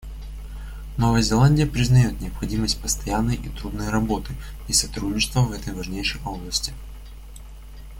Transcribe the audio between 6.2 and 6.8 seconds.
области.